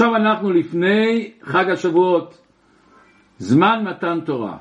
[0.00, 2.38] עכשיו אנחנו לפני חג השבועות,
[3.38, 4.56] זמן מתן תורה.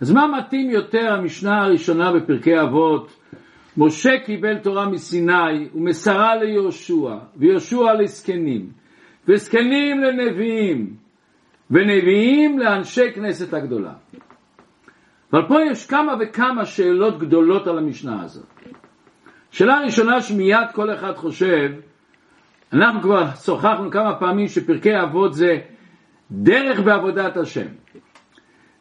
[0.00, 3.20] אז מה מתאים יותר המשנה הראשונה בפרקי אבות?
[3.76, 8.70] משה קיבל תורה מסיני ומסרה ליהושע, ויהושע לזקנים,
[9.28, 10.94] וזקנים לנביאים,
[11.70, 13.92] ונביאים לאנשי כנסת הגדולה.
[15.32, 18.46] אבל פה יש כמה וכמה שאלות גדולות על המשנה הזאת.
[19.50, 21.72] שאלה ראשונה שמיד כל אחד חושב,
[22.72, 25.58] אנחנו כבר שוחחנו כמה פעמים שפרקי אבות זה
[26.30, 27.66] דרך בעבודת השם.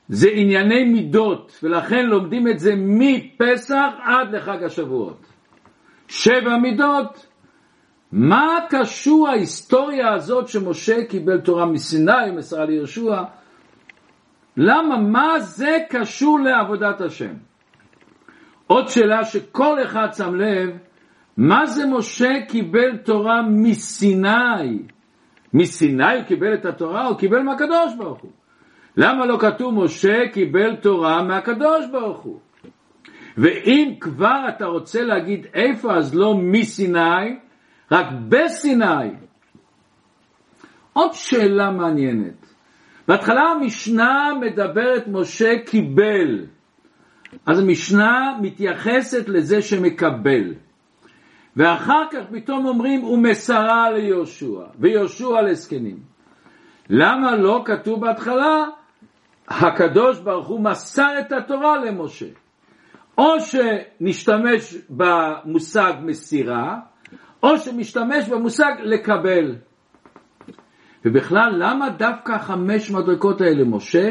[0.07, 5.26] זה ענייני מידות, ולכן לומדים את זה מפסח עד לחג השבועות.
[6.07, 7.27] שבע מידות.
[8.12, 13.23] מה קשור ההיסטוריה הזאת שמשה קיבל תורה מסיני ומסרה ליהושע?
[14.57, 14.98] למה?
[14.98, 17.34] מה זה קשור לעבודת השם?
[18.67, 20.70] עוד שאלה שכל אחד שם לב,
[21.38, 24.80] מה זה משה קיבל תורה מסיני?
[25.53, 28.31] מסיני הוא קיבל את התורה, הוא קיבל מהקדוש ברוך הוא.
[28.98, 32.40] למה לא כתוב משה קיבל תורה מהקדוש ברוך הוא?
[33.37, 37.40] ואם כבר אתה רוצה להגיד איפה, אז לא מסיני,
[37.91, 39.10] רק בסיני.
[40.93, 42.45] עוד שאלה מעניינת.
[43.07, 46.45] בהתחלה המשנה מדברת משה קיבל.
[47.45, 50.54] אז המשנה מתייחסת לזה שמקבל.
[51.55, 55.98] ואחר כך פתאום אומרים הוא מסרה ליהושע, ויהושע לזקנים.
[56.89, 58.65] למה לא כתוב בהתחלה
[59.48, 62.26] הקדוש ברוך הוא מסר את התורה למשה?
[63.17, 66.79] או שנשתמש במושג מסירה,
[67.44, 69.56] או שמשתמש במושג לקבל.
[71.06, 73.63] ובכלל, למה דווקא חמש מדרגות האלה?
[73.63, 74.09] משה,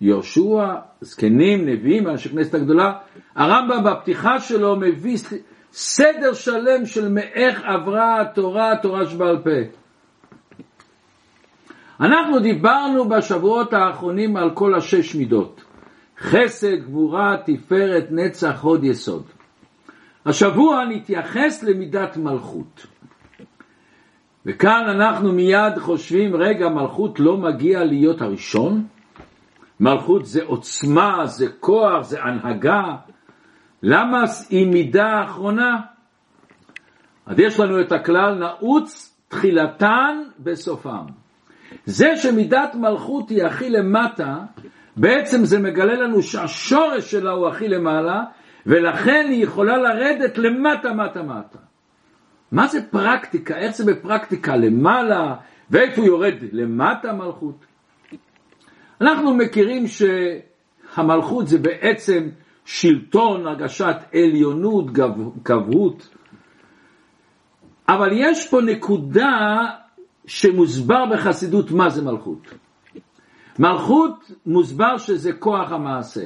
[0.00, 2.92] יהושע, זקנים, נביאים, אנשי כנסת הגדולה.
[3.34, 5.16] הרמב"ם בפתיחה שלו מביא
[5.72, 9.78] סדר שלם של מאיך עברה התורה, התורה שבעל פה.
[12.00, 15.64] אנחנו דיברנו בשבועות האחרונים על כל השש מידות.
[16.18, 19.22] חסד, גבורה, תפארת, נצח, הוד, יסוד.
[20.26, 22.86] השבוע נתייחס למידת מלכות.
[24.46, 28.86] וכאן אנחנו מיד חושבים, רגע, מלכות לא מגיע להיות הראשון?
[29.80, 32.96] מלכות זה עוצמה, זה כוח, זה הנהגה.
[33.82, 35.80] למה היא מידה אחרונה?
[37.26, 41.06] אז יש לנו את הכלל נעוץ תחילתן בסופם.
[41.86, 44.36] זה שמידת מלכות היא הכי למטה,
[44.96, 48.24] בעצם זה מגלה לנו שהשורש שלה הוא הכי למעלה,
[48.66, 51.58] ולכן היא יכולה לרדת למטה מטה מטה.
[52.52, 53.56] מה זה פרקטיקה?
[53.56, 54.56] איך זה בפרקטיקה?
[54.56, 55.34] למעלה?
[55.70, 56.34] ואיפה יורד?
[56.52, 57.64] למטה מלכות?
[59.00, 62.28] אנחנו מכירים שהמלכות זה בעצם
[62.68, 64.92] שלטון, הרגשת עליונות,
[65.42, 66.08] גבהות,
[67.88, 69.66] אבל יש פה נקודה
[70.26, 72.54] שמוסבר בחסידות מה זה מלכות.
[73.58, 76.24] מלכות מוסבר שזה כוח המעשה.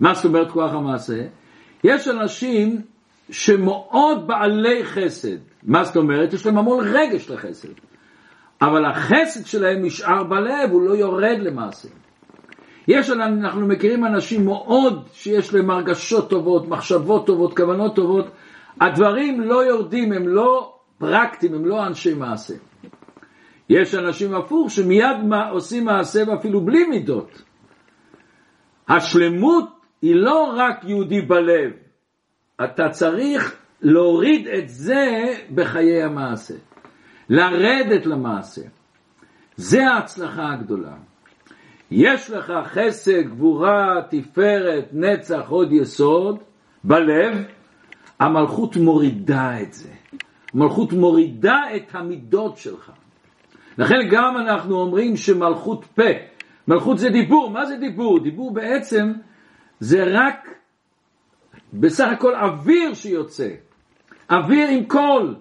[0.00, 1.22] מה זאת אומרת כוח המעשה?
[1.84, 2.80] יש אנשים
[3.30, 5.38] שמאוד בעלי חסד.
[5.62, 6.32] מה זאת אומרת?
[6.32, 7.72] יש להם המון רגש לחסד.
[8.62, 11.88] אבל החסד שלהם נשאר בלב, הוא לא יורד למעשה.
[12.88, 18.26] יש, אנחנו מכירים אנשים מאוד שיש להם הרגשות טובות, מחשבות טובות, כוונות טובות,
[18.80, 22.54] הדברים לא יורדים, הם לא פרקטיים, הם לא אנשי מעשה.
[23.68, 25.16] יש אנשים הפוך שמיד
[25.50, 27.42] עושים מעשה ואפילו בלי מידות.
[28.88, 29.68] השלמות
[30.02, 31.72] היא לא רק יהודי בלב,
[32.64, 36.54] אתה צריך להוריד את זה בחיי המעשה,
[37.28, 38.62] לרדת למעשה.
[39.56, 40.94] זה ההצלחה הגדולה.
[41.94, 46.38] יש לך חסד, גבורה, תפארת, נצח, עוד יסוד
[46.84, 47.44] בלב,
[48.20, 49.88] המלכות מורידה את זה.
[50.54, 52.92] המלכות מורידה את המידות שלך.
[53.78, 56.10] לכן גם אנחנו אומרים שמלכות פה,
[56.68, 58.18] מלכות זה דיבור, מה זה דיבור?
[58.18, 59.12] דיבור בעצם
[59.80, 60.48] זה רק
[61.72, 63.48] בסך הכל אוויר שיוצא,
[64.30, 65.34] אוויר עם קול,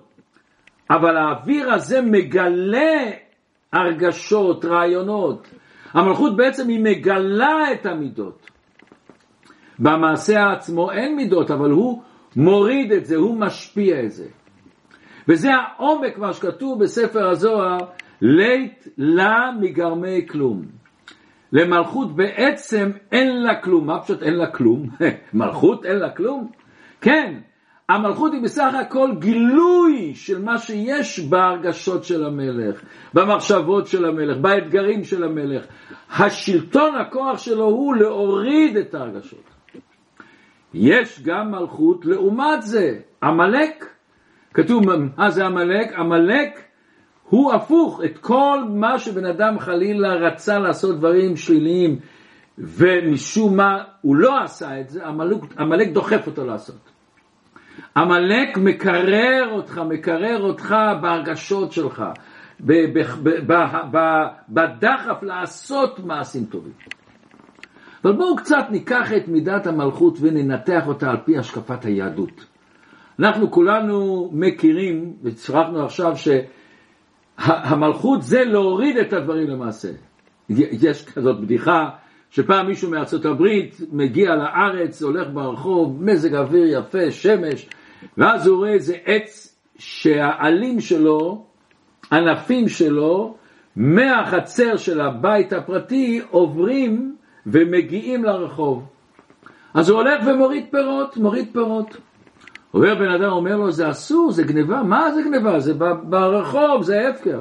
[0.90, 3.11] אבל האוויר הזה מגלה
[3.73, 5.47] הרגשות, רעיונות.
[5.93, 8.52] המלכות בעצם היא מגלה את המידות.
[9.79, 12.02] במעשה עצמו אין מידות, אבל הוא
[12.35, 14.28] מוריד את זה, הוא משפיע את זה.
[15.28, 17.78] וזה העומק, מה שכתוב בספר הזוהר,
[18.22, 20.66] לית לה מגרמי כלום.
[21.52, 23.85] למלכות בעצם אין לה כלום.
[23.85, 24.90] מה פשוט אין לה כלום?
[25.34, 26.52] מלכות אין לה כלום?
[27.02, 27.34] כן,
[27.96, 32.82] המלכות היא בסך הכל גילוי של מה שיש בהרגשות של המלך,
[33.14, 35.66] במחשבות של המלך, באתגרים של המלך.
[36.09, 39.43] השלטון, הכוח שלו הוא להוריד את ההרגשות.
[40.73, 43.85] יש גם מלכות לעומת זה, עמלק.
[44.53, 44.84] כתוב,
[45.17, 45.93] מה זה עמלק?
[45.93, 46.59] עמלק
[47.29, 51.99] הוא הפוך, את כל מה שבן אדם חלילה רצה לעשות דברים שליליים
[52.58, 55.05] ומשום מה הוא לא עשה את זה,
[55.58, 56.91] עמלק דוחף אותו לעשות.
[57.97, 62.03] עמלק מקרר אותך, מקרר אותך בהרגשות שלך,
[64.49, 66.73] בדחף לעשות מעשים טובים.
[68.03, 72.45] אבל בואו קצת ניקח את מידת המלכות וננתח אותה על פי השקפת היהדות.
[73.19, 76.13] אנחנו כולנו מכירים, וצרכנו עכשיו
[77.37, 79.89] שהמלכות זה להוריד את הדברים למעשה.
[80.49, 81.89] יש כזאת בדיחה
[82.31, 87.69] שפעם מישהו מארצות הברית מגיע לארץ, הולך ברחוב, מזג אוויר יפה, שמש,
[88.17, 91.45] ואז הוא רואה איזה עץ שהעלים שלו,
[92.11, 93.35] ענפים שלו,
[93.75, 98.83] מהחצר של הבית הפרטי עוברים ומגיעים לרחוב.
[99.73, 101.97] אז הוא הולך ומוריד פירות, מוריד פירות.
[102.72, 105.59] עובר בן אדם, אומר לו, זה אסור, זה גניבה, מה זה גניבה?
[105.59, 105.73] זה
[106.03, 107.39] ברחוב, זה הפקר.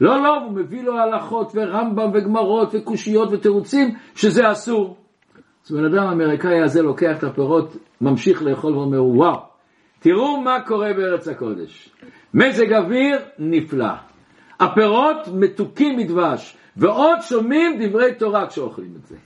[0.00, 4.96] לא, לא, הוא מביא לו הלכות ורמב"ם וגמרות וקושיות ותירוצים שזה אסור.
[5.66, 9.40] אז בן אדם האמריקאי הזה לוקח את הפירות, ממשיך לאכול ואומר, וואו,
[9.98, 11.90] תראו מה קורה בארץ הקודש.
[12.34, 13.92] מזג אוויר נפלא.
[14.60, 19.16] הפירות מתוקים מדבש, ועוד שומעים דברי תורה כשאוכלים את זה.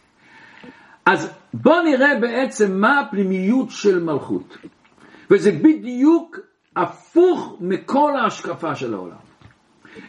[1.06, 4.59] אז בואו נראה בעצם מה הפנימיות של מלכות.
[5.31, 6.37] וזה בדיוק
[6.76, 9.17] הפוך מכל ההשקפה של העולם.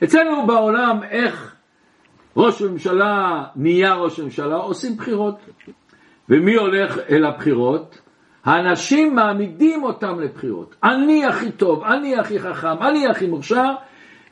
[0.04, 1.56] אצלנו בעולם איך
[2.38, 5.36] ראש ממשלה נהיה ראש ממשלה, עושים בחירות.
[6.30, 8.02] ומי הולך אל הבחירות?
[8.46, 10.76] האנשים מעמידים אותם לבחירות.
[10.84, 13.74] אני הכי טוב, אני הכי חכם, אני הכי מוכשר,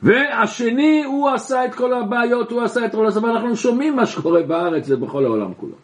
[0.02, 4.42] והשני הוא עשה את כל הבעיות, הוא עשה את כל הסבבה, אנחנו שומעים מה שקורה
[4.42, 5.74] בארץ ובכל העולם כולו.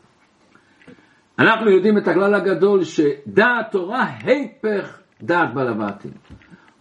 [1.38, 6.10] אנחנו יודעים את הכלל הגדול שדעת תורה היפך דעת בעל הבתים.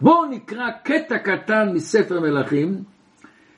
[0.04, 2.82] בואו נקרא קטע קטן מספר מלכים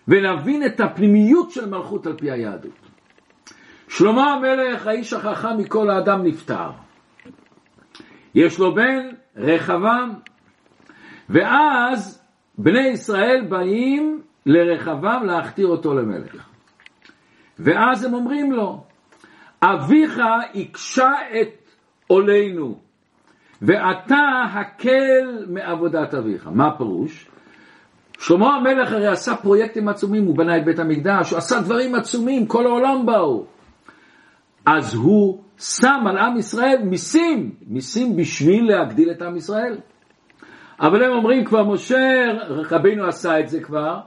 [0.09, 2.73] ונבין את הפנימיות של מלכות על פי היהדות.
[3.89, 6.71] שלמה המלך, האיש החכם מכל האדם, נפטר.
[8.35, 10.13] יש לו בן, רחבעם,
[11.29, 12.23] ואז
[12.59, 16.49] בני ישראל באים לרחבעם להכתיר אותו למלך.
[17.59, 18.85] ואז הם אומרים לו,
[19.63, 20.21] אביך
[20.55, 21.71] הקשה את
[22.07, 22.86] עולנו,
[23.63, 26.49] ואתה הקל מעבודת אביך.
[26.53, 27.29] מה הפירוש?
[28.19, 32.47] שלמה המלך הרי עשה פרויקטים עצומים, הוא בנה את בית המקדש, הוא עשה דברים עצומים,
[32.47, 33.45] כל העולם באו.
[34.67, 39.79] אז הוא שם על עם ישראל מיסים, מיסים בשביל להגדיל את עם ישראל.
[40.81, 44.01] אבל הם אומרים כבר, משה רבינו עשה את זה כבר,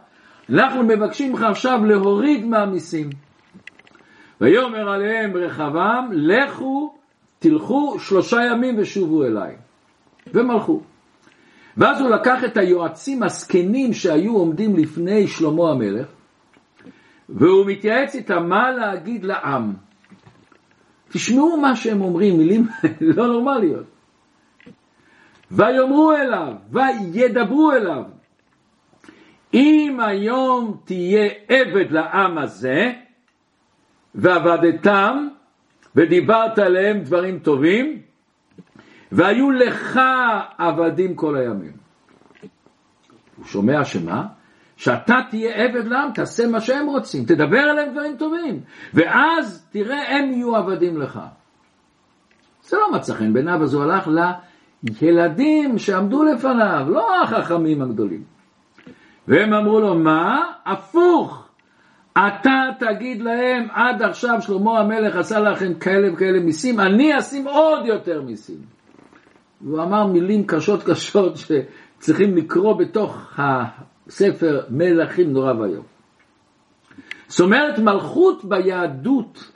[0.50, 3.10] אנחנו מבקשים ממך עכשיו להוריד מהמיסים.
[4.42, 6.99] ויאמר עליהם רחבעם, לכו,
[7.40, 9.56] תלכו שלושה ימים ושובו אליי.
[10.34, 10.82] ומלכו.
[11.78, 16.08] ואז הוא לקח את היועצים הזקנים שהיו עומדים לפני שלמה המלך,
[17.30, 19.74] והוא מתייעץ איתם מה להגיד לעם.
[21.10, 22.68] תשמעו מה שהם אומרים, מילים
[23.16, 23.86] לא נורמליות.
[25.52, 28.04] ויאמרו אליו, וידברו אליו,
[29.54, 32.92] אם היום תהיה עבד לעם הזה,
[34.16, 35.28] ועבדתם,
[35.96, 38.02] ודיברת עליהם דברים טובים,
[39.12, 40.00] והיו לך
[40.58, 41.72] עבדים כל הימים.
[43.38, 44.26] הוא שומע שמה?
[44.78, 48.60] שאתה תהיה עבד לעם, תעשה מה שהם רוצים, תדבר עליהם דברים טובים,
[48.94, 51.20] ואז תראה הם יהיו עבדים לך.
[52.64, 54.10] זה לא מצא חן בעיניו, אז הוא הלך
[55.02, 58.24] לילדים שעמדו לפניו, לא החכמים הגדולים.
[59.28, 60.42] והם אמרו לו, מה?
[60.66, 61.39] הפוך.
[62.14, 67.86] אתה תגיד להם, עד עכשיו שלמה המלך עשה לכם כאלה וכאלה מיסים, אני אשים עוד
[67.86, 68.62] יותר מיסים.
[69.62, 75.86] והוא אמר מילים קשות קשות שצריכים לקרוא בתוך הספר מלכים נורא ואיום.
[77.28, 79.52] זאת אומרת, מלכות ביהדות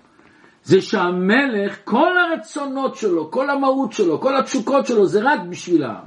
[0.64, 6.06] זה שהמלך, כל הרצונות שלו, כל המהות שלו, כל התשוקות שלו, זה רק בשביל העם.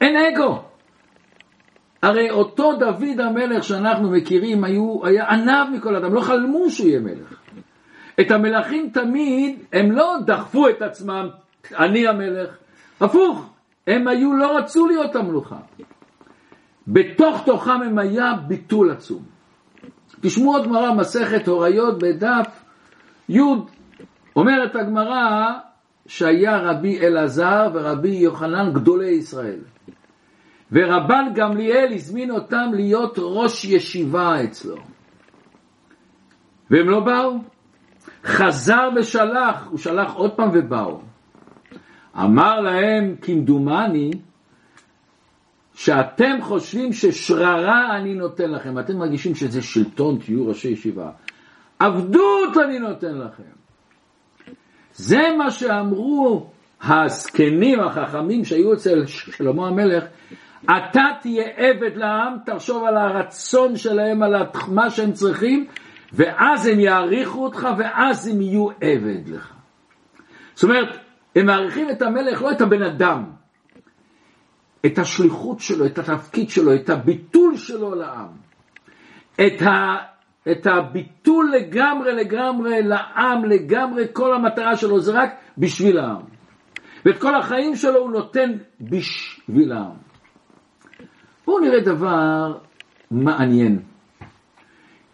[0.00, 0.62] אין אגו.
[2.02, 7.00] הרי אותו דוד המלך שאנחנו מכירים היו, היה ענב מכל אדם, לא חלמו שהוא יהיה
[7.00, 7.40] מלך.
[8.20, 11.28] את המלכים תמיד, הם לא דחפו את עצמם,
[11.78, 12.50] אני המלך,
[13.00, 13.50] הפוך,
[13.86, 15.56] הם היו, לא רצו להיות המלוכה.
[16.88, 19.22] בתוך תוכם הם היה ביטול עצום.
[20.20, 22.64] תשמעו עוד גמרא, מסכת הוריות בדף
[23.28, 23.40] י',
[24.36, 25.52] אומרת הגמרא
[26.06, 29.58] שהיה רבי אלעזר ורבי יוחנן גדולי ישראל.
[30.72, 34.76] ורבן גמליאל הזמין אותם להיות ראש ישיבה אצלו.
[36.70, 37.38] והם לא באו.
[38.24, 41.00] חזר ושלח, הוא שלח עוד פעם ובאו.
[42.16, 44.10] אמר להם כמדומני
[45.74, 51.10] שאתם חושבים ששררה אני נותן לכם, אתם מרגישים שזה שלטון, תהיו ראשי ישיבה.
[51.78, 53.42] עבדות אני נותן לכם.
[54.92, 56.50] זה מה שאמרו
[56.82, 60.04] הזקנים החכמים שהיו אצל שלמה המלך,
[60.66, 64.34] אתה תהיה עבד לעם, תחשוב על הרצון שלהם, על
[64.68, 65.66] מה שהם צריכים,
[66.12, 69.52] ואז הם יעריכו אותך, ואז הם יהיו עבד לך.
[70.54, 70.98] זאת אומרת,
[71.36, 73.24] הם מעריכים את המלך, לא את הבן אדם,
[74.86, 78.28] את השליחות שלו, את התפקיד שלו, את הביטול שלו לעם.
[79.34, 79.96] את, ה,
[80.50, 86.22] את הביטול לגמרי לגמרי לעם, לגמרי כל המטרה שלו זה רק בשביל העם.
[87.04, 89.96] ואת כל החיים שלו הוא נותן בשביל העם.
[91.46, 92.58] בואו נראה דבר
[93.10, 93.78] מעניין.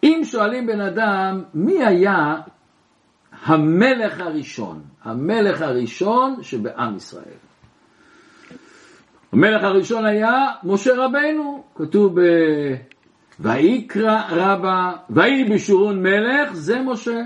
[0.03, 2.35] אם שואלים בן אדם, מי היה
[3.45, 4.81] המלך הראשון?
[5.03, 7.39] המלך הראשון שבעם ישראל.
[9.33, 12.23] המלך הראשון היה משה רבנו, כתוב ב...
[13.39, 17.21] ויקרא רבה, ויהי בשורון מלך, זה משה.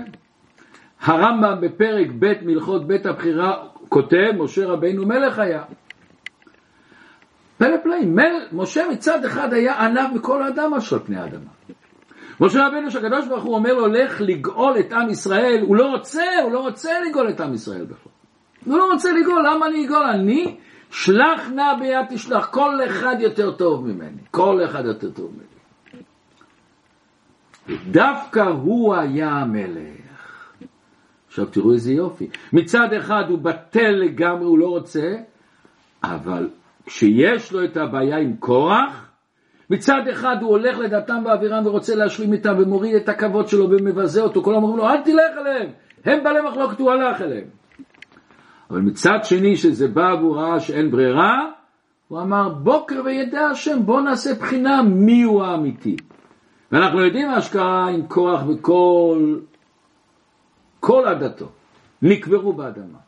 [1.00, 5.62] הרמב"ם בפרק ב' מלכות בית הבחירה כותב, משה רבנו מלך היה.
[7.58, 11.50] פלא פלאים, מל, משה מצד אחד היה ענב מכל האדם על פני האדמה.
[12.40, 16.22] משה רבנו שהקדוש ברוך הוא אומר לו לך לגאול את עם ישראל, הוא לא רוצה,
[16.42, 18.12] הוא לא רוצה לגאול את עם ישראל בכלל.
[18.64, 20.02] הוא לא רוצה לגאול, למה אני אגאול?
[20.02, 20.56] אני,
[20.90, 25.48] שלח נא ביד תשלח, כל אחד יותר טוב ממני, כל אחד יותר טוב ממני.
[27.90, 29.98] דווקא הוא היה המלך.
[31.28, 32.28] עכשיו תראו איזה יופי.
[32.52, 35.14] מצד אחד הוא בטל לגמרי, הוא לא רוצה,
[36.02, 36.48] אבל
[36.88, 39.10] כשיש לו את הבעיה עם קורח,
[39.70, 44.42] מצד אחד הוא הולך לדתם ואבירם ורוצה להשלים איתם ומוריד את הכבוד שלו ומבזה אותו,
[44.42, 45.70] כולם אומרים לו אל תלך אליהם,
[46.04, 47.48] הם בעלי מחלוקת, הוא הלך אליהם.
[48.70, 51.50] אבל מצד שני שזה בא והוא ראה שאין ברירה,
[52.08, 55.96] הוא אמר בוקר וידע השם בוא נעשה בחינה מי הוא האמיתי.
[56.72, 59.38] ואנחנו יודעים מה שקרה עם קורח וכל
[60.80, 61.48] כל עדתו,
[62.02, 62.98] נקברו באדמה.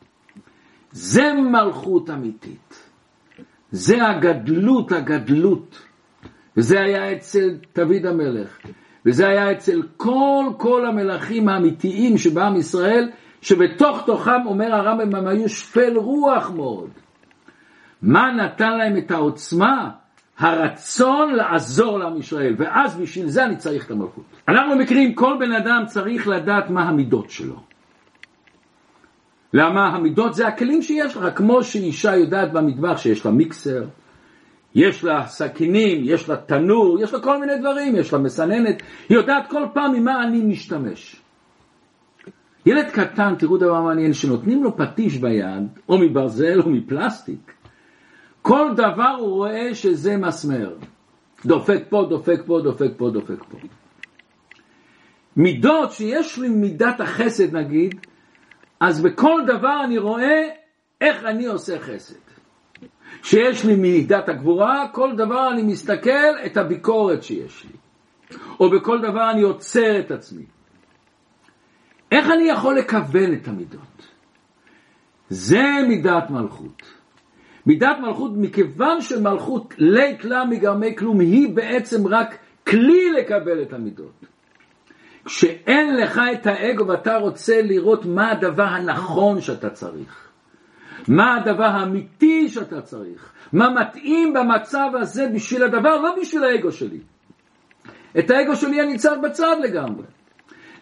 [0.91, 2.90] זה מלכות אמיתית.
[3.71, 5.81] זה הגדלות, הגדלות.
[6.57, 8.57] וזה היה אצל דוד המלך.
[9.05, 13.09] וזה היה אצל כל כל המלכים האמיתיים שבעם ישראל,
[13.41, 16.89] שבתוך תוכם, אומר הרמב"ם, הם היו שפל רוח מאוד.
[18.01, 19.89] מה נתן להם את העוצמה?
[20.37, 24.23] הרצון לעזור לעם ישראל, ואז בשביל זה אני צריך את המלכות.
[24.47, 27.70] אנחנו מכירים, כל בן אדם צריך לדעת מה המידות שלו.
[29.53, 33.83] למה המידות זה הכלים שיש לך, כמו שאישה יודעת במטבח שיש לה מיקסר,
[34.75, 39.17] יש לה סכינים, יש לה תנור, יש לה כל מיני דברים, יש לה מסננת, היא
[39.17, 41.15] יודעת כל פעם ממה אני משתמש.
[42.65, 47.53] ילד קטן, תראו דבר מעניין, שנותנים לו פטיש ביד, או מברזל או מפלסטיק,
[48.41, 50.75] כל דבר הוא רואה שזה מסמר.
[51.45, 53.57] דופק פה, דופק פה, דופק פה, דופק פה.
[55.37, 57.95] מידות שיש לי מידת החסד נגיד,
[58.81, 60.47] אז בכל דבר אני רואה
[61.01, 62.15] איך אני עושה חסד.
[63.21, 67.77] כשיש לי מידת הגבורה, כל דבר אני מסתכל את הביקורת שיש לי.
[68.59, 70.45] או בכל דבר אני עוצר את עצמי.
[72.11, 74.07] איך אני יכול לקבל את המידות?
[75.29, 76.81] זה מידת מלכות.
[77.65, 84.25] מידת מלכות, מכיוון שמלכות לית לה מגרמי כלום, היא בעצם רק כלי לקבל את המידות.
[85.31, 90.29] כשאין לך את האגו ואתה רוצה לראות מה הדבר הנכון שאתה צריך,
[91.07, 96.99] מה הדבר האמיתי שאתה צריך, מה מתאים במצב הזה בשביל הדבר, לא בשביל האגו שלי.
[98.19, 100.03] את האגו שלי אני צריך בצד לגמרי.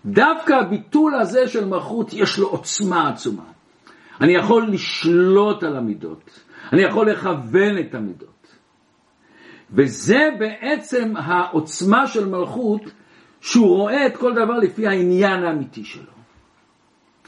[0.06, 3.46] דווקא הביטול הזה של מלכות יש לו עוצמה עצומה.
[4.22, 6.40] אני יכול לשלוט על המידות,
[6.74, 8.56] אני יכול לכוון את המידות.
[9.72, 12.82] וזה בעצם העוצמה של מלכות
[13.42, 16.12] שהוא רואה את כל דבר לפי העניין האמיתי שלו.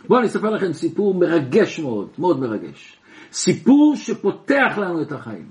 [0.08, 2.98] בואו אני אספר לכם סיפור מרגש מאוד, מאוד מרגש.
[3.32, 5.46] סיפור שפותח לנו את החיים.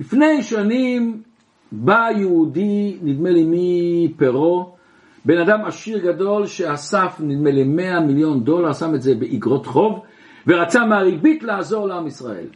[0.00, 1.22] לפני שנים
[1.72, 4.74] בא יהודי, נדמה לי מפרו,
[5.24, 10.02] בן אדם עשיר גדול שאסף, נדמה לי 100 מיליון דולר, שם את זה באגרות חוב,
[10.46, 12.46] ורצה מהריבית לעזור לעם ישראל.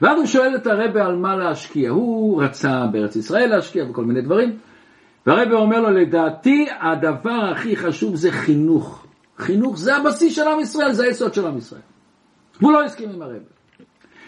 [0.00, 1.90] ואז הוא שואל את הרבה על מה להשקיע.
[1.90, 4.58] הוא רצה בארץ ישראל להשקיע וכל מיני דברים.
[5.26, 9.06] והרבא אומר לו, לדעתי הדבר הכי חשוב זה חינוך.
[9.38, 11.80] חינוך זה הבסיס של עם ישראל, זה היסוד של עם ישראל.
[12.60, 13.44] והוא לא הסכים עם הרבא.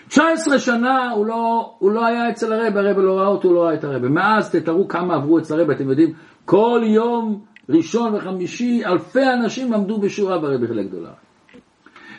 [0.09, 3.63] 19 שנה הוא לא, הוא לא היה אצל הרבא, הרבא לא ראה אותו, הוא לא
[3.63, 4.09] ראה את הרבא.
[4.09, 6.13] מאז תתארו כמה עברו אצל הרבא, אתם יודעים,
[6.45, 11.11] כל יום ראשון וחמישי אלפי אנשים עמדו בשורה ברבא חלק גדולה.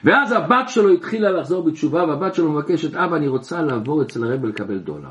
[0.03, 4.47] ואז הבת שלו התחילה לחזור בתשובה, והבת שלו מבקשת, אבא, אני רוצה לעבור אצל הרבא
[4.47, 5.09] לקבל דולר.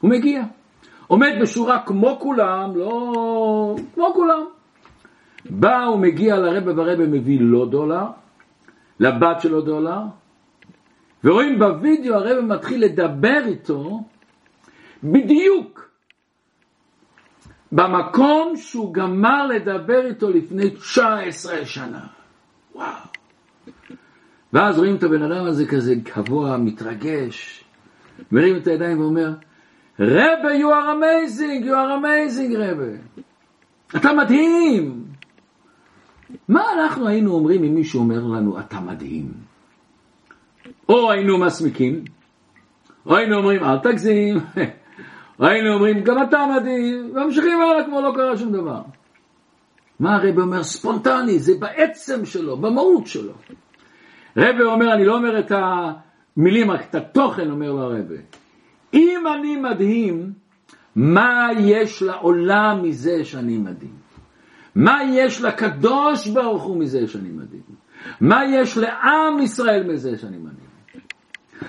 [0.00, 0.42] הוא מגיע.
[1.06, 3.76] עומד בשורה כמו כולם, לא...
[3.94, 4.42] כמו כולם.
[5.50, 8.06] בא, הוא מגיע לרבה ורבה מביא לו דולר,
[9.00, 10.00] לבת שלו דולר,
[11.24, 14.00] ורואים בווידאו הרבה מתחיל לדבר איתו
[15.04, 15.90] בדיוק
[17.72, 22.06] במקום שהוא גמר לדבר איתו לפני 19 שנה.
[22.74, 22.86] וואו.
[24.52, 27.64] ואז רואים את הבן אדם הזה כזה גבוה, מתרגש,
[28.32, 29.32] מרים את הידיים ואומר,
[30.00, 32.92] רבה, you are amazing, you are amazing, רבה.
[33.96, 35.04] אתה מדהים.
[36.48, 39.32] מה אנחנו היינו אומרים אם מישהו אומר לנו, אתה מדהים?
[40.88, 42.04] או היינו מסמיקים,
[43.06, 44.36] או היינו אומרים, אל תגזים,
[45.40, 48.82] או היינו אומרים, גם אתה מדהים, וממשיכים הלאה כמו לא קרה שום דבר.
[50.00, 50.62] מה הרב אומר?
[50.62, 53.32] ספונטני, זה בעצם שלו, במהות שלו.
[54.36, 58.06] רב אומר, אני לא אומר את המילים, רק את התוכן אומר לו הרב.
[58.94, 60.32] אם אני מדהים,
[60.96, 63.94] מה יש לעולם מזה שאני מדהים?
[64.74, 67.62] מה יש לקדוש ברוך הוא מזה שאני מדהים?
[68.20, 70.66] מה יש לעם ישראל מזה שאני מדהים?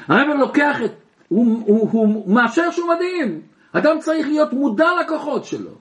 [0.08, 0.92] הרב לוקח את,
[1.28, 3.42] הוא, הוא, הוא, מאשר שהוא מדהים.
[3.74, 5.72] אדם צריך להיות מודע לכוחות שלו.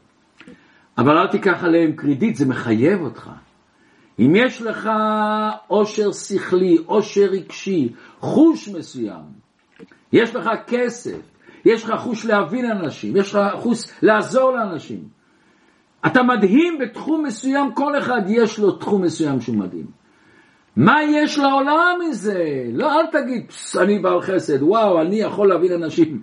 [0.99, 3.31] אבל אל תיקח עליהם קרדיט, זה מחייב אותך.
[4.19, 4.91] אם יש לך
[5.67, 9.46] עושר שכלי, עושר רגשי, חוש מסוים,
[10.17, 11.19] יש לך כסף,
[11.65, 15.09] יש לך חוש להבין אנשים, יש לך חוש לעזור לאנשים.
[16.07, 19.87] אתה מדהים בתחום מסוים, כל אחד יש לו תחום מסוים שהוא מדהים.
[20.77, 22.45] מה יש לעולם מזה?
[22.73, 23.47] לא, אל תגיד,
[23.81, 26.23] אני בעל חסד, וואו, אני יכול להבין אנשים.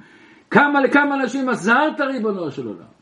[0.51, 2.93] כמה לכמה אנשים עזרת ריבונו של עולם.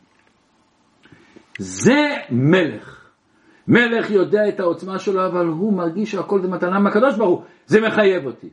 [1.60, 3.10] זה מלך.
[3.68, 7.48] מלך יודע את העוצמה שלו, אבל הוא מרגיש שהכל זה מתנה מהקדוש ברוך הוא.
[7.66, 8.50] זה מחייב אותי.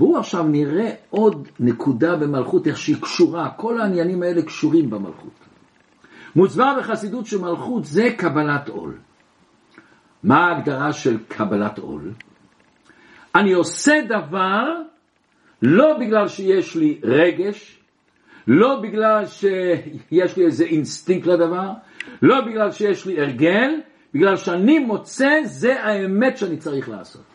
[0.00, 5.32] והוא עכשיו נראה עוד נקודה במלכות, איך שהיא קשורה, כל העניינים האלה קשורים במלכות.
[6.36, 8.98] מוסבר בחסידות שמלכות זה קבלת עול.
[10.24, 12.12] מה ההגדרה של קבלת עול?
[13.34, 14.64] אני עושה דבר
[15.62, 17.78] לא בגלל שיש לי רגש,
[18.48, 21.70] לא בגלל שיש לי איזה אינסטינקט לדבר,
[22.22, 23.70] לא בגלל שיש לי הרגל,
[24.14, 27.29] בגלל שאני מוצא זה האמת שאני צריך לעשות.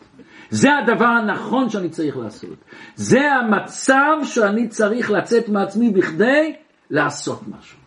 [0.50, 2.56] זה הדבר הנכון שאני צריך לעשות.
[2.94, 6.56] זה המצב שאני צריך לצאת מעצמי בכדי
[6.90, 7.78] לעשות משהו.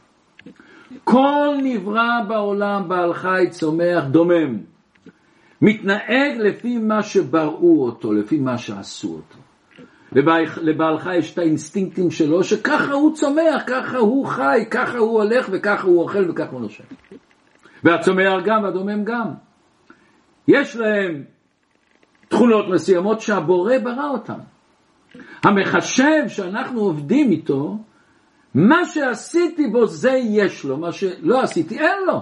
[1.03, 4.57] כל נברא בעולם, בעל חי, צומח, דומם.
[5.61, 9.37] מתנהג לפי מה שבראו אותו, לפי מה שעשו אותו.
[10.61, 15.49] לבעל חי יש את האינסטינקטים שלו, שככה הוא צומח, ככה הוא חי, ככה הוא הולך
[15.51, 16.83] וככה הוא אוכל וככה הוא נושם.
[17.83, 19.27] והצומח גם והדומם גם.
[20.47, 21.23] יש להם
[22.29, 24.39] תכונות מסוימות שהבורא ברא אותן.
[25.43, 27.77] המחשב שאנחנו עובדים איתו,
[28.55, 32.21] מה שעשיתי בו זה יש לו, מה שלא עשיתי אין לו.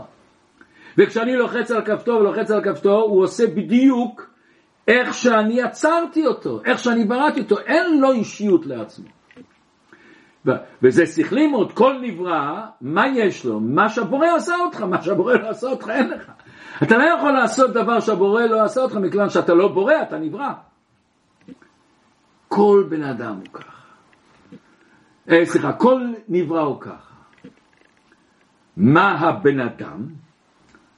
[0.97, 4.29] וכשאני לוחץ על כפתור ולוחץ על כפתור, הוא עושה בדיוק
[4.87, 9.05] איך שאני עצרתי אותו, איך שאני בראתי אותו, אין לו אישיות לעצמו.
[10.81, 13.59] וזה שכלי מאוד, כל נברא, מה יש לו?
[13.59, 16.31] מה שהבורא עשה אותך, מה שהבורא לא עשה אותך, אין לך.
[16.83, 20.53] אתה לא יכול לעשות דבר שהבורא לא עשה אותך, מכיוון שאתה לא בורא, אתה נברא.
[22.47, 23.71] כל בן אדם הוא ככה.
[25.29, 27.13] אה, סליחה, כל נברא הוא ככה.
[28.77, 30.07] מה הבן אדם?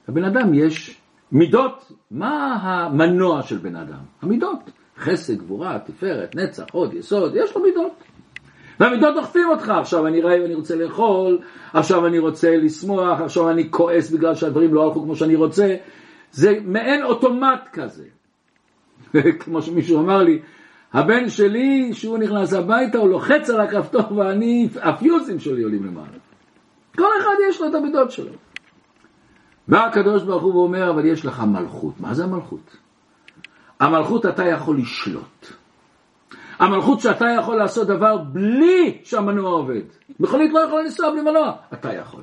[0.08, 1.00] לבן אדם יש
[1.32, 1.92] מידות.
[2.10, 4.04] מה המנוע של בן אדם?
[4.22, 4.70] המידות.
[4.98, 7.99] חסד, גבורה, תפארת, נצח, הוד, יסוד, יש לו מידות.
[8.80, 11.38] והמידות דוחפים אותך, עכשיו אני רעב ואני רוצה לאכול,
[11.72, 15.76] עכשיו אני רוצה לשמוח, עכשיו אני כועס בגלל שהדברים לא הלכו כמו שאני רוצה.
[16.30, 18.04] זה מעין אוטומט כזה.
[19.40, 20.42] כמו שמישהו אמר לי,
[20.92, 26.18] הבן שלי, שהוא נכנס הביתה, הוא לוחץ על הכפתור ואני, הפיוזים שלי עולים למעלה.
[26.96, 28.32] כל אחד יש לו את המידות שלו.
[29.68, 32.00] בא הקדוש ברוך הוא ואומר, אבל יש לך מלכות.
[32.00, 32.76] מה זה המלכות?
[33.80, 35.59] המלכות אתה יכול לשלוט.
[36.60, 39.82] המלכות שאתה יכול לעשות דבר בלי שהמנוע עובד.
[40.20, 42.22] מכונית לא יכולה לנסוע בלי מנוע, אתה יכול.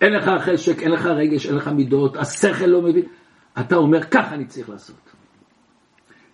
[0.00, 3.04] אין לך חשק, אין לך רגש, אין לך מידות, השכל לא מבין.
[3.60, 4.96] אתה אומר, ככה אני צריך לעשות.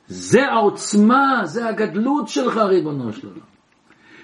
[0.06, 3.40] זה העוצמה, זה הגדלות שלך, ריבונו של עולם.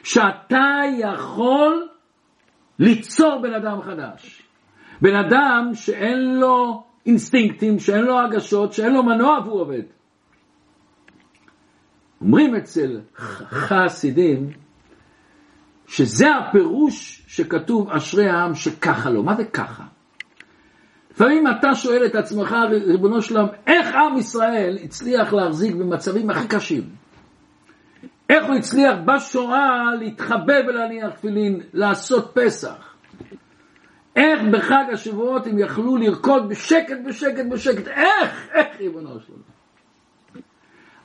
[0.03, 1.89] שאתה יכול
[2.79, 4.43] ליצור בן אדם חדש.
[5.01, 9.83] בן אדם שאין לו אינסטינקטים, שאין לו הגשות, שאין לו מנוע והוא עובד.
[12.21, 13.01] אומרים אצל
[13.49, 14.51] חסידים
[15.87, 19.23] שזה הפירוש שכתוב אשרי העם שככה לו.
[19.23, 19.85] מה זה ככה?
[21.11, 26.83] לפעמים אתה שואל את עצמך, ריבונו שלום, איך עם ישראל הצליח להחזיק במצבים הכי קשים?
[28.31, 32.95] איך הוא הצליח בשואה להתחבא ולהניח תפילין, לעשות פסח.
[34.17, 37.89] איך בחג השבועות הם יכלו לרקוד בשקט, בשקט, בשקט.
[37.89, 38.49] איך?
[38.53, 39.56] איך ריבונו שלנו?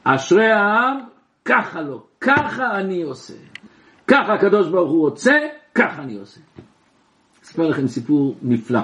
[0.04, 1.00] אשרי העם,
[1.46, 3.34] ככה לא, ככה אני עושה.
[4.08, 5.34] ככה הקדוש ברוך הוא רוצה,
[5.76, 6.42] ככה אני עושה.
[7.44, 8.80] אספר לכם סיפור נפלא.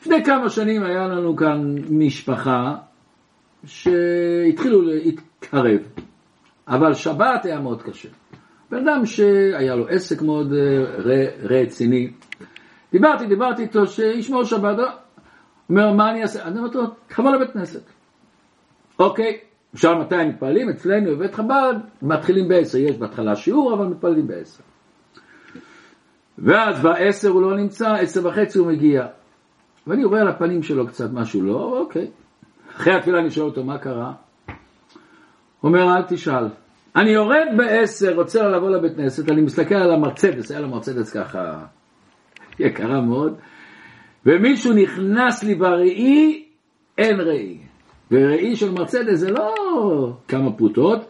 [0.00, 2.74] לפני כמה שנים היה לנו כאן משפחה
[3.66, 5.80] שהתחילו להתקרב,
[6.68, 8.08] אבל שבת היה מאוד קשה.
[8.70, 12.10] בן אדם שהיה לו עסק מאוד אה, רציני,
[12.92, 14.86] דיברתי, דיברתי איתו שישמור שבת, הוא
[15.70, 16.44] אומר, מה אני אעשה?
[16.44, 17.82] אני אומר לו, תבוא לבית כנסת.
[18.98, 19.38] אוקיי,
[19.74, 20.68] אפשר מתי מתפללים?
[20.68, 24.62] אצלנו בבית חב"ד מתחילים בעשר, יש בהתחלה שיעור, אבל מתפללים בעשר.
[26.38, 29.06] ואז בעשר הוא לא נמצא, עשר וחצי הוא מגיע.
[29.86, 32.10] ואני רואה על הפנים שלו קצת משהו, לא, אוקיי.
[32.76, 34.12] אחרי התפילה אני שואל אותו, מה קרה?
[35.60, 36.48] הוא אומר, אל תשאל.
[36.96, 41.64] אני יורד בעשר, רוצה לבוא לבית כנסת, אני מסתכל על המרצדס, היה לו מרצדס ככה
[42.58, 43.34] יקרה מאוד,
[44.26, 46.44] ומישהו נכנס לי בראי,
[46.98, 47.63] אין ראי.
[48.10, 49.54] וראי של מרצדס זה לא
[50.28, 51.08] כמה פרוטות,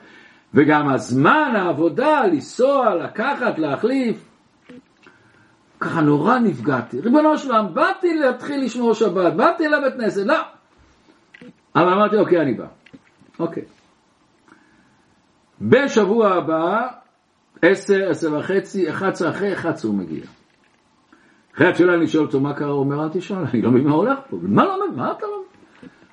[0.55, 4.25] וגם הזמן, העבודה, לנסוע, לקחת, להחליף.
[5.81, 7.01] ככה נורא נפגעתי.
[7.01, 10.39] ריבונו שלם, באתי להתחיל לשמור שבת, באתי לבית כנסת, לא.
[11.77, 12.67] אבל אמרתי, אוקיי, אני בא.
[13.39, 13.63] אוקיי.
[15.61, 16.89] בשבוע הבא,
[17.63, 20.25] עשר, עשר וחצי, אחד עשרה אחרי, אחד עשרה הוא מגיע.
[21.55, 23.95] אחרי התפילה אני שואל אותו מה קרה, הוא אומר, אל תשאל, אני לא מבין מה
[23.95, 25.44] הולך פה, מה לא מה אתה לא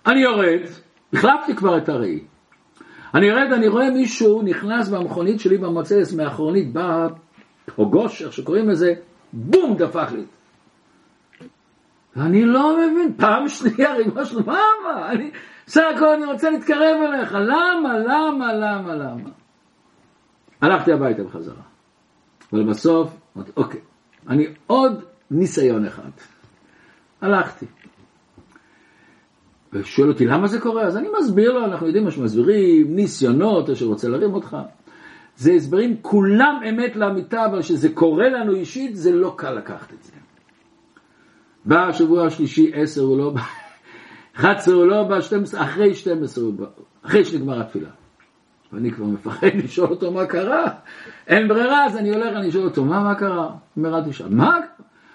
[0.06, 0.60] אני יורד,
[1.14, 2.20] החלפתי כבר את הראי.
[3.14, 7.08] אני יורד, אני רואה מישהו נכנס במכונית שלי במוצץ, מאחורנית, בא,
[7.78, 8.94] או גוש, איך שקוראים לזה,
[9.34, 10.24] בום, דפק לי.
[12.16, 15.32] ואני לא מבין, פעם שנייה ריבונו שלו, מה, מה, אני,
[15.66, 19.30] בסך הכל אני רוצה להתקרב אליך, למה, למה, למה, למה?
[20.62, 21.62] הלכתי הביתה בחזרה.
[22.54, 23.20] אבל בסוף,
[23.58, 23.82] אוקיי,
[24.30, 26.10] אני עוד ניסיון אחד.
[27.22, 27.66] הלכתי.
[29.74, 33.76] ושואל אותי למה זה קורה, אז אני מסביר לו, אנחנו יודעים מה שמסבירים, ניסיונות, או
[33.76, 34.58] שרוצה להרים אותך.
[35.36, 40.04] זה הסברים כולם אמת לאמיתה, אבל כשזה קורה לנו אישית, זה לא קל לקחת את
[40.04, 40.12] זה.
[41.66, 43.42] בא השבוע השלישי, עשר הוא לא בא,
[44.36, 46.66] 11 הוא לא בא, 12, אחרי 12 הוא בא,
[47.06, 47.90] אחרי שנגמר התפילה.
[48.74, 50.68] ואני כבר מפחד לשאול אותו מה קרה.
[51.28, 53.50] אין ברירה, אז אני הולך, אני שואל אותו, מה, מה קרה?
[53.78, 54.30] אומר, אל תשאל.
[54.30, 54.58] מה?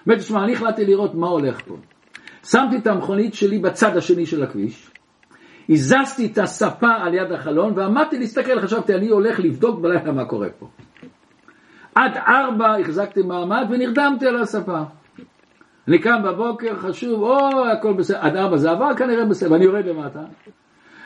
[0.05, 1.77] אומר, תשמע, אני החלטתי לראות מה הולך פה.
[2.51, 4.91] שמתי את המכונית שלי בצד השני של הכביש,
[5.69, 10.47] הזזתי את הספה על יד החלון ועמדתי להסתכל, חשבתי, אני הולך לבדוק בלילה מה קורה
[10.59, 10.67] פה.
[11.95, 14.81] עד ארבע החזקתי מעמד ונרדמתי על הספה.
[15.87, 19.85] אני קם בבוקר, חשוב, או, הכל בסדר, עד ארבע זה עבר כנראה בסדר, ואני יורד
[19.85, 20.23] למטה,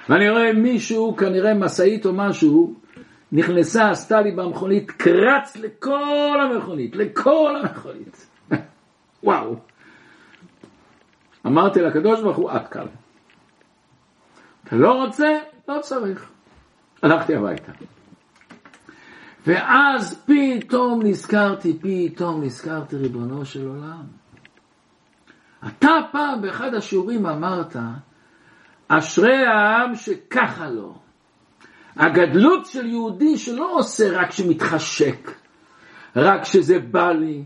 [0.09, 2.73] ואני רואה מישהו, כנראה משאית או משהו,
[3.31, 8.27] נכנסה, עשתה לי במכונית, קרץ לכל המכונית, לכל המכונית.
[9.23, 9.70] וואו.
[11.45, 12.85] אמרתי לקדוש ברוך הוא, עד כאן.
[14.63, 15.37] אתה לא רוצה?
[15.67, 16.31] לא צריך.
[17.03, 17.71] הלכתי הביתה.
[19.47, 24.03] ואז פתאום נזכרתי, פתאום נזכרתי, ריבונו של עולם.
[25.67, 27.75] אתה פעם באחד השיעורים אמרת,
[28.87, 30.95] אשרי העם שככה לו.
[31.95, 35.31] הגדלות של יהודי שלא עושה רק שמתחשק,
[36.15, 37.43] רק שזה בא לי,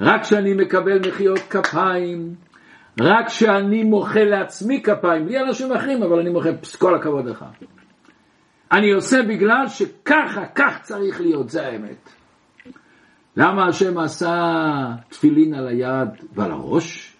[0.00, 2.34] רק שאני מקבל מחיאות כפיים,
[3.00, 7.44] רק שאני מוחא לעצמי כפיים, בלי אנשים אחרים, אבל אני מוחא, כל הכבוד לך.
[8.72, 12.10] אני עושה בגלל שככה, כך צריך להיות, זה האמת.
[13.36, 14.34] למה השם עשה
[15.08, 17.16] תפילין על היד ועל הראש?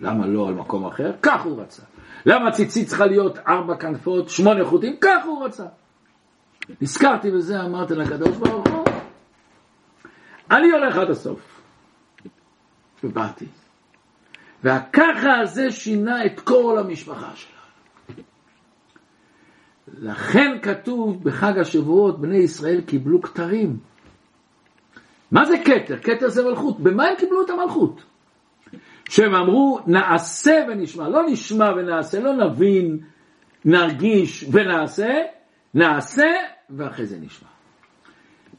[0.00, 1.12] למה לא על מקום אחר?
[1.22, 1.82] כך הוא רצה.
[2.26, 4.96] למה ציצית צריכה להיות ארבע כנפות, שמונה חוטים?
[5.00, 5.66] כך הוא רצה.
[6.80, 8.84] נזכרתי בזה, אמרתי לקדוש ברוך הוא,
[10.50, 11.62] אני הולך עד הסוף.
[13.04, 13.46] ובאתי.
[14.64, 17.52] והככה הזה שינה את כל המשפחה שלנו.
[19.98, 23.76] לכן כתוב בחג השבועות, בני ישראל קיבלו כתרים.
[25.30, 25.98] מה זה כתר?
[25.98, 26.80] כתר זה מלכות.
[26.80, 28.02] במה הם קיבלו את המלכות?
[29.08, 31.08] שהם אמרו, נעשה ונשמע.
[31.08, 32.98] לא נשמע ונעשה, לא נבין,
[33.64, 35.12] נרגיש ונעשה,
[35.74, 36.30] נעשה
[36.70, 37.48] ואחרי זה נשמע.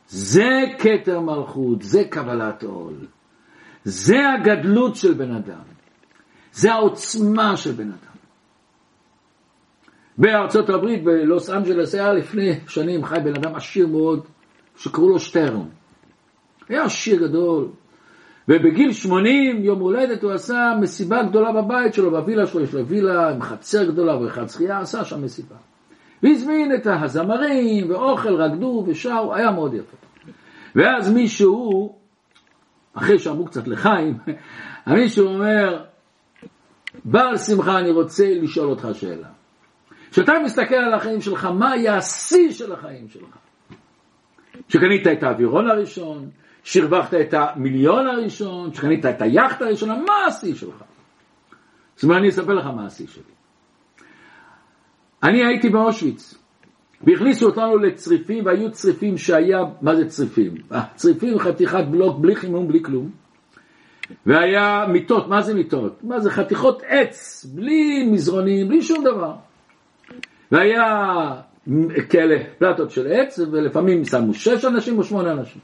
[0.07, 3.07] זה כתר מלכות, זה קבלת עול.
[3.83, 5.72] זה הגדלות של בן אדם.
[6.53, 8.13] זה העוצמה של בן אדם.
[10.17, 14.25] בארצות הברית, בלוס אנג'לס, היה לפני שנים חי בן אדם עשיר מאוד,
[14.77, 15.65] שקראו לו שטרן.
[16.69, 17.67] היה עשיר גדול,
[18.47, 23.29] ובגיל 80, יום הולדת, הוא עשה מסיבה גדולה בבית שלו, בווילה שלו, יש לו וילה
[23.29, 25.55] עם חצר גדולה ובריכת שחייה, עשה שם מסיבה.
[26.23, 29.97] והזמין את הזמרים, ואוכל, רקדו ושרו, היה מאוד יפה.
[30.75, 31.95] ואז מישהו,
[32.93, 34.17] אחרי שאמרו קצת לחיים,
[34.87, 35.83] מישהו אומר,
[37.05, 39.27] בעל שמחה, אני רוצה לשאול אותך שאלה.
[40.11, 43.37] כשאתה מסתכל על החיים שלך, מה היה השיא של החיים שלך?
[44.69, 46.29] שקנית את האווירון הראשון,
[46.63, 50.83] שהרווחת את המיליון הראשון, שקנית את היאכט הראשונה, מה השיא שלך?
[51.95, 53.23] זאת אומרת, אני אספר לך מה השיא שלי.
[55.23, 56.37] אני הייתי באושוויץ,
[57.01, 60.53] והכניסו אותנו לצריפים, והיו צריפים שהיה, מה זה צריפים?
[60.95, 63.22] צריפים חתיכת בלוק בלי חימום, בלי כלום.
[64.25, 66.03] והיה מיטות, מה זה מיטות?
[66.03, 69.33] מה זה חתיכות עץ, בלי מזרונים, בלי שום דבר.
[70.51, 70.85] והיה
[72.09, 75.61] כאלה פלטות של עץ, ולפעמים שמו שש אנשים או שמונה אנשים.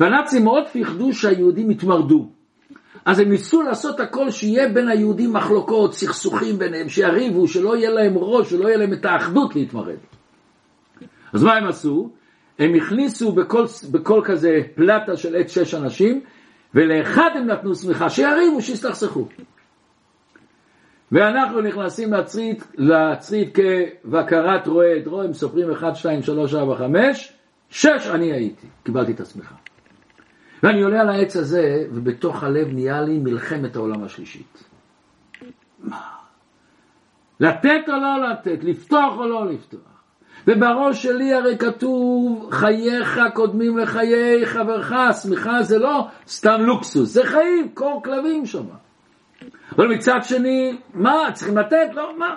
[0.00, 2.28] והנאצים מאוד פחדו שהיהודים יתמרדו.
[3.04, 8.12] אז הם ניסו לעשות הכל שיהיה בין היהודים מחלוקות, סכסוכים ביניהם, שיריבו, שלא יהיה להם
[8.16, 9.96] ראש, שלא יהיה להם את האחדות להתמרד.
[11.32, 12.10] אז מה הם עשו?
[12.58, 16.20] הם הכניסו בכל, בכל כזה פלטה של עץ שש אנשים,
[16.74, 19.28] ולאחד הם נתנו שמיכה, שיריבו, שיסתכסכו.
[21.12, 27.32] ואנחנו נכנסים לצריד, לצריד כבקרת רועד, רואה, הם סופרים 1, 2, 3, 4, 5,
[27.70, 29.54] 6 אני הייתי, קיבלתי את השמיכה.
[30.62, 34.64] ואני עולה על העץ הזה, ובתוך הלב נהיה לי מלחמת העולם השלישית.
[35.78, 36.00] מה?
[37.40, 39.91] לתת או לא לתת, לפתוח או לא לפתוח.
[40.46, 47.68] ובראש שלי הרי כתוב, חייך קודמים לחיי חברך, השמיכה זה לא סתם לוקסוס, זה חיים,
[47.74, 48.64] קור כלבים שם.
[49.76, 51.88] אבל מצד שני, מה, צריכים לתת?
[51.94, 52.36] לא, מה?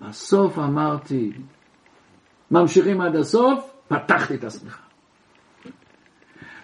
[0.00, 1.32] בסוף אמרתי,
[2.50, 4.82] ממשיכים עד הסוף, פתחתי את השמיכה.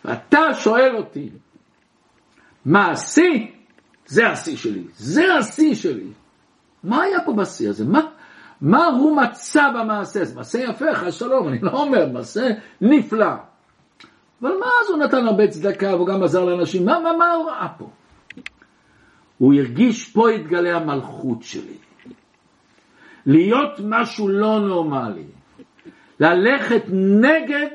[0.05, 1.31] ואתה שואל אותי,
[2.65, 3.47] מה השיא?
[4.07, 6.09] זה השיא שלי, זה השיא שלי.
[6.85, 7.85] מה היה פה בשיא הזה?
[7.85, 8.01] מה,
[8.61, 10.35] מה הוא מצא במעשה הזה?
[10.35, 12.49] מעשה יפה, חס שלום, אני לא אומר, מעשה
[12.81, 13.33] נפלא.
[14.43, 16.85] אבל מה אז הוא נתן הרבה צדקה והוא גם עזר לאנשים?
[16.85, 17.89] מה, מה, מה הוא ראה פה?
[19.39, 21.77] הוא הרגיש פה את גלי המלכות שלי.
[23.27, 25.25] להיות משהו לא נורמלי.
[26.21, 27.67] ללכת נגד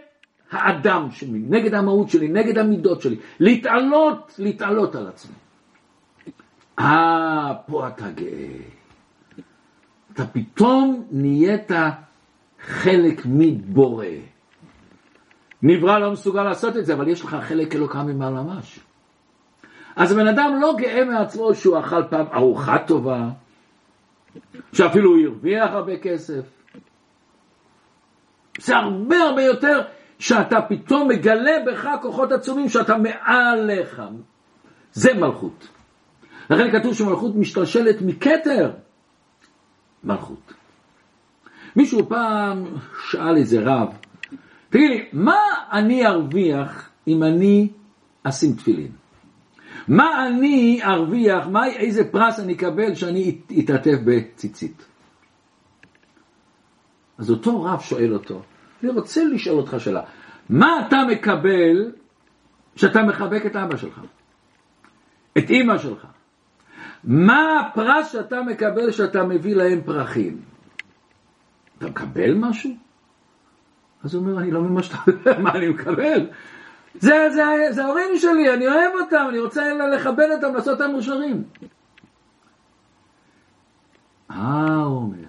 [0.52, 3.15] האדם שלי, נגד המהות שלי, נגד המידות שלי.
[3.39, 5.36] להתעלות, להתעלות על עצמי.
[6.80, 8.81] אה, פה אתה גאה.
[10.13, 11.71] אתה פתאום נהיית
[12.62, 14.06] חלק מבורא.
[15.63, 18.80] נברא לא מסוגל לעשות את זה, אבל יש לך חלק אלוקה ממעלה ממש.
[19.95, 23.30] אז הבן אדם לא גאה מעצמו שהוא אכל פעם ארוחה טובה,
[24.74, 26.41] שאפילו הוא הרוויח הרבה כסף.
[28.60, 29.82] זה הרבה הרבה יותר
[30.19, 34.02] שאתה פתאום מגלה בך כוחות עצומים שאתה מעליך.
[34.93, 35.67] זה מלכות.
[36.50, 38.71] לכן כתוב שמלכות משתלשלת מכתר
[40.03, 40.53] מלכות.
[41.75, 42.65] מישהו פעם
[43.09, 43.87] שאל איזה רב,
[44.69, 45.39] תגיד לי, מה
[45.71, 47.69] אני ארוויח אם אני
[48.23, 48.91] אשים תפילין?
[49.87, 54.85] מה אני ארוויח, מה, איזה פרס אני אקבל שאני אתעטף בציצית?
[57.17, 58.41] אז אותו רב שואל אותו,
[58.83, 60.01] אני רוצה לשאול אותך שאלה,
[60.49, 61.91] מה אתה מקבל
[62.75, 64.01] כשאתה מחבק את אבא שלך,
[65.37, 66.07] את אימא שלך?
[67.03, 70.41] מה הפרס שאתה מקבל כשאתה מביא להם פרחים?
[71.77, 72.71] אתה מקבל משהו?
[74.03, 76.29] אז הוא אומר, אני לא מבין מה שאתה אומר, מה אני מקבל?
[76.99, 81.43] זה, זה, זה ההורים שלי, אני אוהב אותם, אני רוצה לכבד אותם, לעשות אותם מאושרים.
[84.31, 85.27] אה, הוא אומר,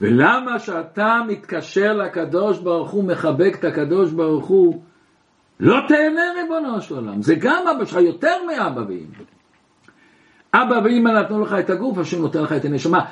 [0.00, 4.82] ולמה שאתה מתקשר לקדוש ברוך הוא, מחבק את הקדוש ברוך הוא,
[5.60, 9.35] לא תהנה ריבונו של עולם, זה גם אבא שלך יותר מאבא ואמא.
[10.62, 13.04] אבא ואמא נתנו לך את הגוף, השם נותן לך את הנשמה.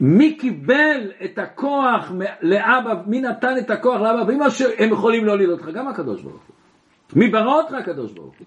[0.00, 5.68] מי קיבל את הכוח לאבא, מי נתן את הכוח לאבא ואמא שהם יכולים להוליד אותך?
[5.68, 6.56] גם הקדוש ברוך הוא.
[7.16, 8.46] מי ברא אותך הקדוש ברוך הוא?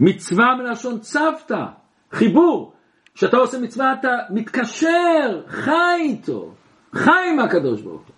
[0.00, 1.64] מצווה מלשון צוותא,
[2.12, 2.72] חיבור.
[3.14, 6.52] כשאתה עושה מצווה אתה מתקשר, חי איתו,
[6.94, 8.14] חי עם הקדוש ברוך הוא.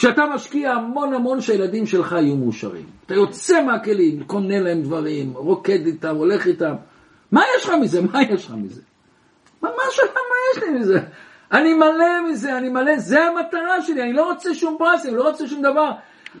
[0.00, 2.86] כשאתה משקיע המון המון שהילדים שלך יהיו מאושרים.
[3.06, 6.74] אתה יוצא מהכלים, קונה להם דברים, רוקד איתם, הולך איתם.
[7.32, 8.02] מה יש לך מזה?
[8.02, 8.80] מה יש לך מזה?
[9.90, 11.00] שלך, מה יש לי מזה?
[11.52, 15.28] אני מלא מזה, אני מלא, זה המטרה שלי, אני לא רוצה שום פרס, אני לא
[15.28, 15.90] רוצה שום דבר.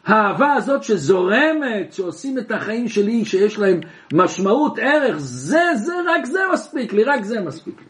[0.06, 3.80] האהבה הזאת שזורמת, שעושים את החיים שלי, שיש להם
[4.12, 7.86] משמעות, ערך, זה, זה, רק זה מספיק לי, רק זה מספיק לי.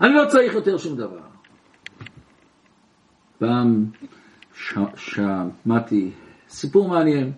[0.00, 1.20] אני לא צריך יותר שום דבר.
[3.38, 3.84] פעם
[4.96, 6.10] שמעתי
[6.48, 7.32] סיפור מעניין.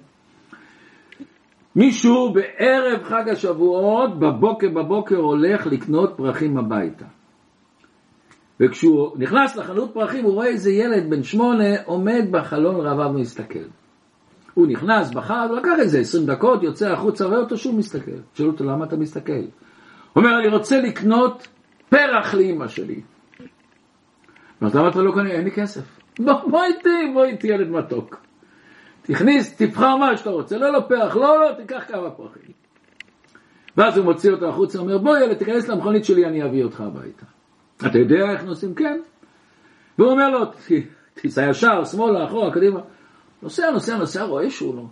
[1.77, 7.05] מישהו בערב חג השבועות, בבוקר בבוקר הולך לקנות פרחים הביתה.
[8.61, 13.69] וכשהוא נכנס לחנות פרחים הוא רואה איזה ילד בן שמונה עומד בחלון רעביו ומסתכל.
[14.55, 18.11] הוא נכנס, בחר, לקח איזה עשרים דקות, יוצא החוצה, רואה אותו שוב מסתכל.
[18.35, 19.33] שואל אותו למה אתה מסתכל?
[19.33, 21.49] הוא אומר, אני רוצה לקנות
[21.89, 23.01] פרח לאימא שלי.
[24.61, 25.31] אז למה אתה לא קונה?
[25.31, 26.02] אין לי כסף.
[26.19, 28.17] בוא, איתי, בוא איתי ילד מתוק.
[29.03, 32.53] תכניס, תבחר מה שאתה רוצה, לא, פרח, לא, לא, תיקח כמה פרחים.
[33.77, 37.27] ואז הוא מוציא אותו החוצה, אומר, בוא ילד, תיכנס למכונית שלי, אני אביא אותך הביתה.
[37.87, 38.75] אתה יודע איך נוסעים?
[38.75, 39.01] כן.
[39.99, 40.39] והוא אומר לו,
[41.15, 42.81] תיסע ישר, שמאלה, אחורה, קדימה.
[43.43, 44.85] נוסע, נוסע, נוסע, רואה שהוא לא.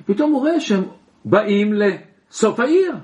[0.00, 0.84] ופתאום הוא רואה שהם
[1.24, 2.94] באים לסוף העיר.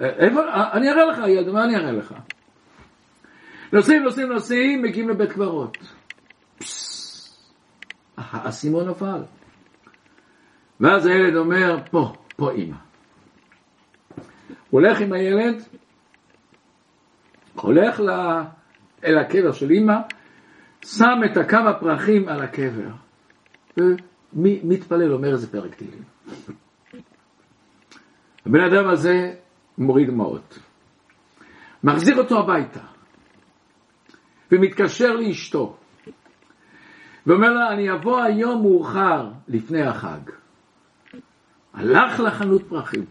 [0.00, 0.40] איפה,
[0.72, 2.14] אני אראה לך, ילד, מה אני אראה לך?
[3.72, 5.78] נוסעים, נוסעים, נוסעים, מגיעים לבית קברות.
[8.16, 9.22] האסימון נפל.
[10.80, 12.76] ואז הילד אומר, פה, פה אימא.
[14.70, 15.62] הולך עם הילד,
[17.54, 18.44] הולך לה,
[19.04, 19.94] אל הקבר של אימא,
[20.84, 22.90] שם את הכמה פרחים על הקבר,
[24.32, 26.02] ומתפלל, אומר איזה פרק תהילים.
[28.46, 29.34] הבן אדם הזה
[29.78, 30.58] מוריד דמעות.
[31.84, 32.80] מחזיר אותו הביתה,
[34.52, 35.76] ומתקשר לאשתו,
[37.26, 40.20] ואומר לה, אני אבוא היום מאוחר לפני החג.
[41.74, 43.04] הלך לחנות פרחים,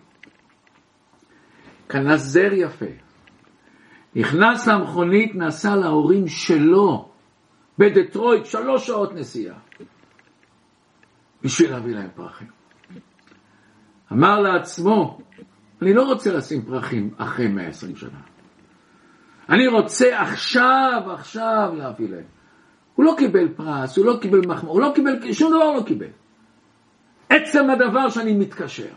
[1.87, 2.85] קנה זר יפה,
[4.15, 7.09] נכנס למכונית, נסע להורים שלו
[7.77, 9.57] בדטרויט, שלוש שעות נסיעה,
[11.43, 12.47] בשביל להביא להם פרחים.
[14.11, 15.19] אמר לעצמו,
[15.81, 18.19] אני לא רוצה לשים פרחים אחרי 120 שנה.
[19.49, 22.40] אני רוצה עכשיו, עכשיו להביא להם.
[22.95, 26.07] הוא לא קיבל פרס, הוא לא קיבל מחמור, הוא לא קיבל, שום דבר לא קיבל.
[27.29, 28.87] עצם הדבר שאני מתקשר.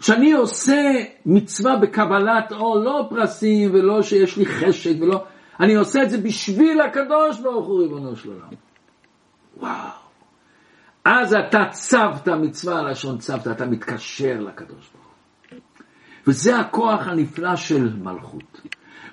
[0.00, 5.24] שאני עושה מצווה בקבלת אור, לא פרסים ולא שיש לי חשק ולא,
[5.60, 8.48] אני עושה את זה בשביל הקדוש ברוך הוא ריבונו של עולם.
[9.56, 10.02] וואו.
[11.04, 15.06] אז אתה צבת מצווה לשון צבת, אתה מתקשר לקדוש ברוך
[15.50, 15.58] הוא.
[16.26, 18.60] וזה הכוח הנפלא של מלכות.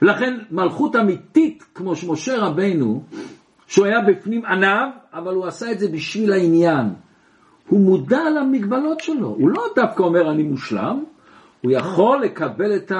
[0.01, 3.03] ולכן מלכות אמיתית, כמו שמשה רבנו,
[3.69, 6.85] שהוא היה בפנים עניו, אבל הוא עשה את זה בשביל העניין.
[7.67, 11.03] הוא מודע למגבלות שלו, הוא לא דווקא אומר אני מושלם,
[11.61, 12.91] הוא יכול לקבל את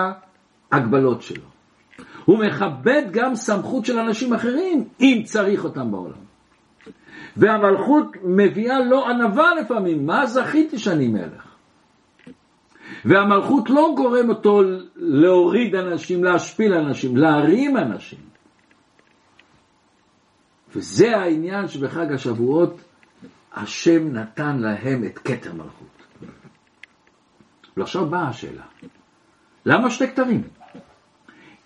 [0.72, 1.44] ההגבלות שלו.
[2.26, 6.30] הוא מכבד גם סמכות של אנשים אחרים, אם צריך אותם בעולם.
[7.38, 11.56] והמלכות מביאה לו ענווה לפעמים, מה זכיתי שאני מלך?
[13.06, 14.62] והמלכות לא גורם אותו
[14.96, 18.29] להוריד אנשים, להשפיל אנשים, להרים אנשים.
[20.76, 22.82] וזה העניין שבחג השבועות
[23.54, 26.04] השם נתן להם את כתר מלכות.
[27.78, 28.64] ועכשיו באה השאלה,
[29.66, 30.44] למה שתי כתרים?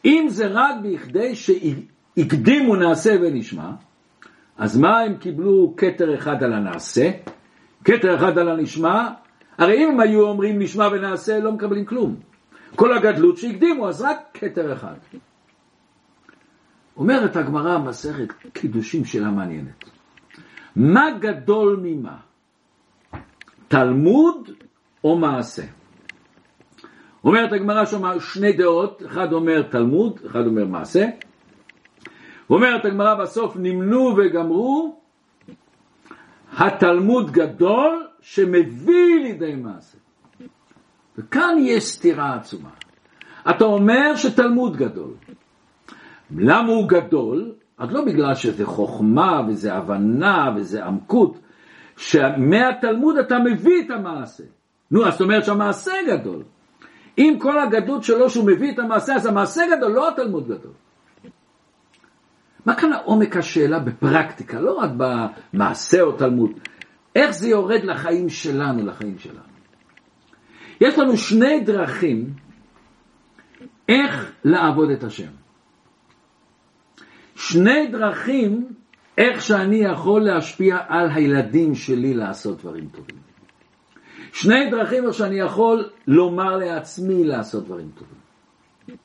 [0.06, 3.72] אם זה רק בכדי שהקדימו נעשה ונשמע,
[4.58, 7.12] אז מה הם קיבלו כתר אחד על הנעשה,
[7.84, 9.10] כתר אחד על הנשמע,
[9.58, 12.16] הרי אם הם היו אומרים נשמע ונעשה, לא מקבלים כלום.
[12.76, 14.96] כל הגדלות שהקדימו, אז רק כתר אחד.
[16.98, 19.84] אומרת הגמרא מסכת קידושים שאלה מעניינת.
[20.76, 22.18] מה גדול ממה?
[23.68, 24.50] תלמוד
[25.04, 25.64] או מעשה?
[27.24, 31.06] אומרת הגמרא שמה שני דעות, אחד אומר תלמוד, אחד אומר מעשה.
[32.50, 35.00] אומרת הגמרא בסוף נמנו וגמרו,
[36.58, 39.98] התלמוד גדול שמביא לידי מעשה.
[41.18, 42.70] וכאן יש סתירה עצומה.
[43.50, 45.14] אתה אומר שתלמוד גדול.
[46.38, 47.52] למה הוא גדול?
[47.78, 51.40] אז לא בגלל שזה חוכמה וזה הבנה וזה עמקות,
[51.98, 54.44] שמהתלמוד אתה מביא את המעשה.
[54.92, 56.44] נו, אז זאת אומרת שהמעשה גדול.
[57.18, 60.72] אם כל הגדלות שלו שהוא מביא את המעשה, אז המעשה גדול, לא התלמוד גדול.
[62.66, 66.52] מה כאן העומק השאלה בפרקטיקה, לא רק במעשה או תלמוד,
[67.16, 69.54] איך זה יורד לחיים שלנו, לחיים שלנו.
[70.82, 72.34] יש לנו שני דרכים
[73.90, 75.43] איך לעבוד את השם.
[77.48, 78.68] שני דרכים
[79.18, 83.16] איך שאני יכול להשפיע על הילדים שלי לעשות דברים טובים.
[84.34, 88.98] שני דרכים איך שאני יכול לומר לעצמי לעשות דברים טובים.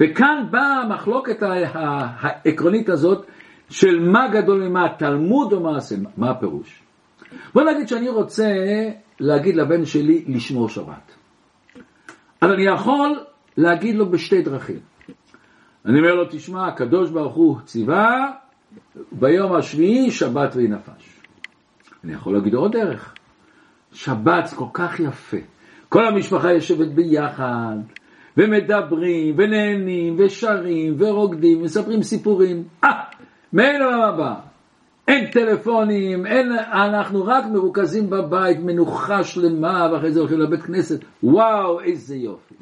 [0.00, 3.26] וכאן באה המחלוקת העקרונית הזאת
[3.70, 6.82] של מה גדול ממה, תלמוד או מעשה, מה הפירוש?
[7.54, 8.52] בוא נגיד שאני רוצה
[9.20, 11.14] להגיד לבן שלי לשמור שבת.
[12.40, 13.20] אז אני יכול
[13.56, 14.91] להגיד לו בשתי דרכים.
[15.86, 18.30] אני אומר לו, תשמע, הקדוש ברוך הוא ציווה
[19.12, 21.20] ביום השביעי שבת ויהי נפש.
[22.04, 23.14] אני יכול להגיד עוד דרך.
[23.92, 25.36] שבת זה כל כך יפה.
[25.88, 27.76] כל המשפחה יושבת ביחד,
[28.36, 32.64] ומדברים, ונהנים, ושרים, ורוקדים, מספרים סיפורים.
[32.84, 32.88] אה,
[33.52, 34.34] מעין עולם הבא.
[35.08, 41.04] אין טלפונים, אין, אנחנו רק מרוכזים בבית, מנוחה שלמה, ואחרי זה הולכים לבית כנסת.
[41.22, 42.54] וואו, איזה יופי.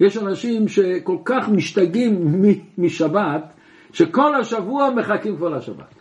[0.00, 2.42] יש אנשים שכל כך משתגעים
[2.78, 3.42] משבת,
[3.92, 5.94] שכל השבוע מחכים כבר לשבת.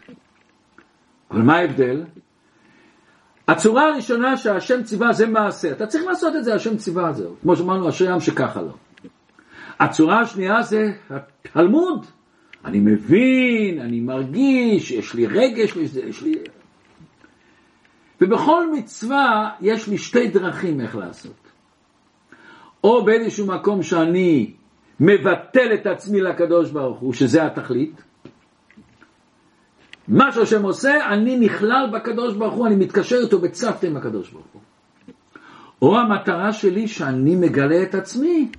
[1.32, 2.04] אבל מה ההבדל?
[3.48, 5.72] הצורה הראשונה שהשם ציווה זה מעשה.
[5.72, 7.28] אתה צריך לעשות את זה, השם ציווה זה.
[7.41, 8.74] כמו שאמרנו, אשרי עם שככה לא.
[9.80, 12.06] הצורה השנייה זה התלמוד.
[12.66, 15.76] אני מבין, אני מרגיש, יש לי רגש,
[16.08, 16.36] יש לי...
[18.22, 21.45] ובכל מצווה יש לי שתי דרכים איך לעשות.
[22.86, 24.54] או באיזשהו מקום שאני
[25.00, 28.04] מבטל את עצמי לקדוש ברוך הוא, שזה התכלית.
[30.08, 34.46] מה שהשם עושה, אני נכלל בקדוש ברוך הוא, אני מתקשר איתו בצוותא עם הקדוש ברוך
[34.54, 34.62] הוא.
[35.82, 38.52] או המטרה שלי שאני מגלה את עצמי.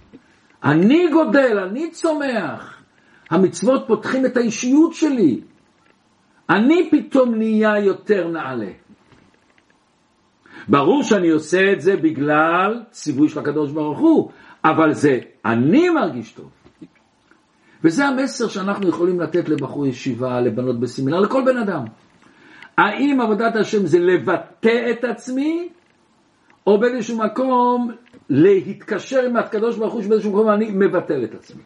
[0.64, 2.82] אני גודל, אני צומח.
[3.30, 5.40] המצוות פותחים את האישיות שלי.
[6.50, 8.70] אני פתאום נהיה יותר נעלה.
[10.68, 14.30] ברור שאני עושה את זה בגלל ציווי של הקדוש ברוך הוא,
[14.64, 16.50] אבל זה אני מרגיש טוב.
[17.84, 21.84] וזה המסר שאנחנו יכולים לתת לבחור ישיבה, לבנות בסמינר, לכל בן אדם.
[22.78, 25.68] האם עבודת השם זה לבטא את עצמי,
[26.66, 27.90] או באיזשהו מקום
[28.30, 31.62] להתקשר עם הקדוש ברוך הוא שבאיזשהו מקום אני מבטל את עצמי.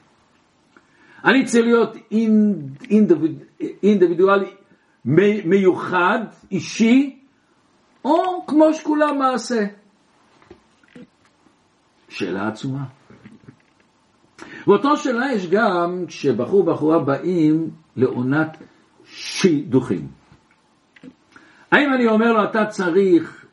[1.24, 1.96] אני צריך להיות
[3.82, 4.50] אינדיבידואלי
[5.44, 6.18] מיוחד,
[6.50, 7.19] אישי,
[8.04, 9.66] או כמו שכולם מעשה.
[12.08, 12.84] שאלה עצומה.
[14.66, 18.56] ואותו שאלה יש גם כשבחור ובחורה באים לעונת
[19.04, 20.08] שידוכים.
[21.72, 23.44] האם אני אומר לו, אתה צריך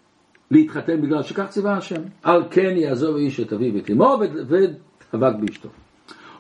[0.52, 2.02] להתחתן בגלל שכך ציווה השם?
[2.24, 5.70] על כן יעזוב איש את אביו ואת אמו ודבק באשתו.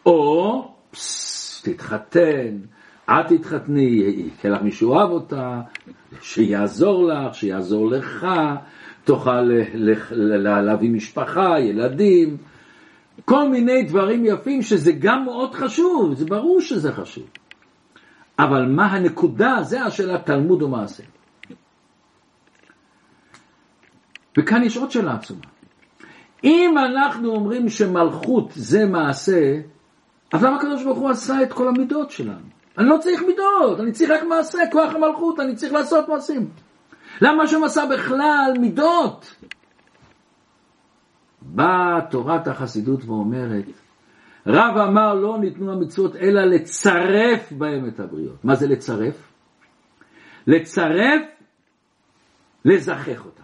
[0.06, 2.58] או, פסס, תתחתן,
[3.10, 5.62] את תתחתני, יקל לך מישהו אוהב אותה,
[6.22, 8.28] שיעזור לך, שיעזור לך,
[9.04, 9.42] תוכל
[10.64, 12.38] להביא משפחה, ילדים,
[13.26, 17.24] כל מיני דברים יפים שזה גם מאוד חשוב, זה ברור שזה חשוב.
[18.40, 21.04] אבל מה הנקודה, זה השאלה תלמוד ומעשה.
[24.38, 25.46] וכאן יש עוד שאלה עצומה.
[26.44, 29.60] אם אנחנו אומרים שמלכות זה מעשה,
[30.34, 32.57] אז למה הקדוש ברוך הוא עשה את כל המידות שלנו?
[32.78, 36.50] אני לא צריך מידות, אני צריך רק מעשה, כוח המלכות, אני צריך לעשות מעשים.
[37.22, 39.36] למה שהוא עשה בכלל מידות?
[41.42, 43.66] באה תורת החסידות ואומרת,
[44.48, 48.46] רב אמר לא ניתנו המצוות אלא לצרף בהם את הבריות.
[48.46, 49.32] מה זה לצרף?
[50.48, 51.22] לצרף,
[52.66, 53.44] לזכך אותם.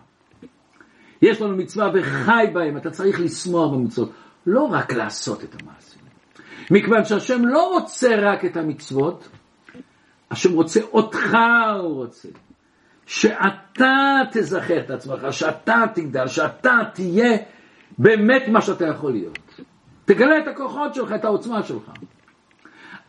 [1.21, 4.11] יש לנו מצווה וחי בהם, אתה צריך לשמוח במצוות,
[4.45, 5.92] לא רק לעשות את המעשים.
[6.72, 9.30] מכיוון שהשם לא רוצה רק את המצוות,
[10.32, 11.38] השם רוצה אותך
[11.80, 12.30] הוא רוצה.
[13.05, 17.38] שאתה תזכר את עצמך, שאתה תגדל, שאתה תהיה
[17.97, 19.39] באמת מה שאתה יכול להיות.
[20.05, 21.91] תגלה את הכוחות שלך, את העוצמה שלך.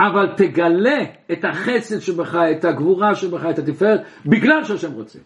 [0.00, 5.18] אבל תגלה את החסד שבך, את הגבורה שבך, את התפארת, בגלל שהשם רוצה.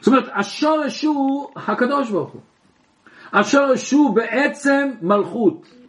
[0.00, 2.40] זאת אומרת, השורש הוא הקדוש ברוך הוא.
[3.32, 5.79] השורש הוא בעצם מלכות.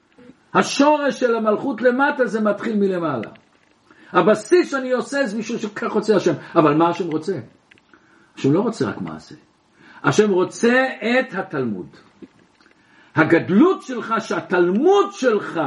[0.54, 3.30] השורש של המלכות למטה זה מתחיל מלמעלה.
[4.12, 6.34] הבסיס שאני עושה זה בשביל שכך רוצה השם.
[6.56, 7.40] אבל מה השם רוצה?
[8.38, 9.36] השם לא רוצה רק מעשה.
[10.04, 11.88] השם רוצה את התלמוד.
[13.16, 15.60] הגדלות שלך, שהתלמוד שלך,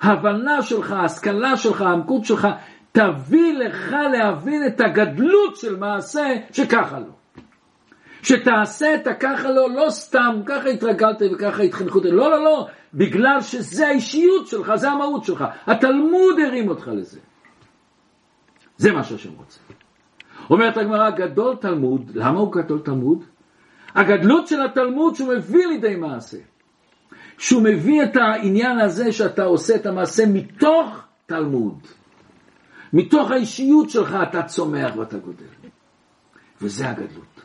[0.00, 2.48] ההבנה שלך, ההשכלה שלך, העמקות שלך,
[2.92, 7.42] תביא לך להבין את הגדלות של מעשה שככה לא.
[8.22, 13.88] שתעשה את הככה לא, לא סתם, ככה התרגלת וככה התחנכות, לא, לא, לא, בגלל שזה
[13.88, 15.44] האישיות שלך, זה המהות שלך.
[15.66, 17.20] התלמוד הרים אותך לזה.
[18.76, 19.60] זה מה שהשם רוצה.
[20.50, 23.24] אומרת הגמרא, גדול תלמוד, למה הוא גדול תלמוד?
[23.94, 26.38] הגדלות של התלמוד שהוא מביא לידי מעשה.
[27.38, 31.78] שהוא מביא את העניין הזה שאתה עושה את המעשה מתוך תלמוד.
[32.92, 35.44] מתוך האישיות שלך אתה צומח ואתה גודל.
[36.62, 37.40] וזה הגדלות.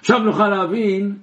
[0.00, 1.18] עכשיו נוכל להבין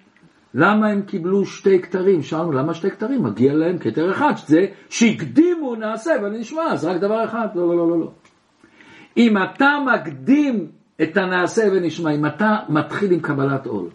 [0.54, 2.22] למה הם קיבלו שתי כתרים.
[2.22, 3.24] שאלנו למה שתי כתרים?
[3.24, 7.48] מגיע להם כתר אחד, זה שהקדימו נעשה ונשמע, זה רק דבר אחד.
[7.56, 8.00] לא, לא, לא, לא.
[8.00, 8.12] לא.
[9.18, 10.68] אם אתה מקדים
[11.02, 13.90] את הנעשה ונשמע, אם אתה מתחיל עם קבלת עול.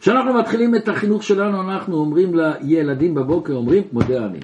[0.00, 4.40] כשאנחנו מתחילים את החינוך שלנו, אנחנו אומרים לילדים בבוקר, אומרים, מודה אני.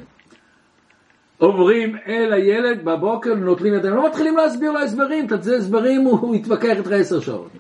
[1.40, 6.76] אומרים אל הילד בבוקר, נוטלים ידיים, לא מתחילים להסביר לו הסברים, תצא הסברים, הוא יתווכח
[6.76, 7.50] איתך עשר שעות.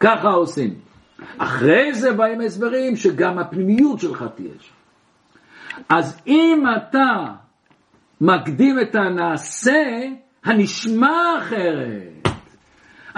[0.00, 0.87] ככה עושים.
[1.38, 4.74] אחרי זה באים הסברים שגם הפנימיות שלך תהיה שם.
[5.88, 7.24] אז אם אתה
[8.20, 9.84] מקדים את הנעשה,
[10.44, 12.28] הנשמע אחרת.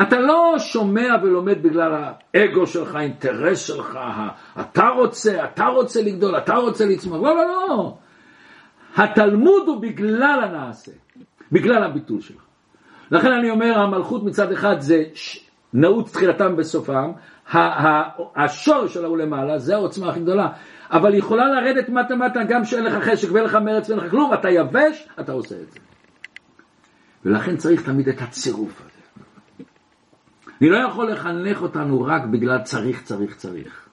[0.03, 1.93] אתה לא שומע ולומד בגלל
[2.35, 3.99] האגו שלך, האינטרס שלך,
[4.61, 7.97] אתה רוצה, אתה רוצה לגדול, אתה רוצה לצמוח, לא, לא, לא.
[8.97, 10.93] התלמוד הוא בגלל הנעשה,
[11.53, 12.43] בגלל הביטול שלך.
[13.11, 15.05] לכן אני אומר, המלכות מצד אחד זה
[15.75, 17.13] נעוץ תחילתם בסופם,
[18.37, 20.49] השורש שלה הוא למעלה, זה העוצמה הכי גדולה.
[20.91, 24.35] אבל יכולה לרדת מטה מטה גם שאין לך חשק ואין לך מרץ ואין לך כלום,
[24.35, 25.79] אתה יבש, אתה עושה את זה.
[27.25, 28.91] ולכן צריך תמיד את הצירוף הזה.
[30.61, 33.89] אני לא יכול לחנך אותנו רק בגלל צריך, צריך, צריך.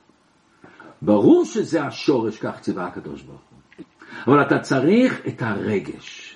[1.01, 3.85] ברור שזה השורש, כך ציווה הקדוש ברוך הוא.
[4.27, 6.35] אבל אתה צריך את הרגש.